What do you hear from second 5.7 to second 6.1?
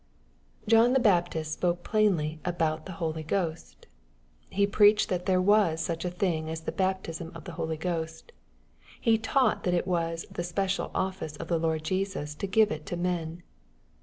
such a